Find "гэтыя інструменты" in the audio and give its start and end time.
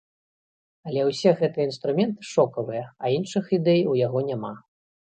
1.43-2.21